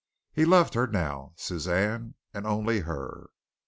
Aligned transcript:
He 0.33 0.45
loved 0.45 0.73
her 0.73 0.87
now, 0.87 1.33
Suzanne, 1.35 2.15
and 2.33 2.47
only 2.47 2.79
her. 2.79 3.29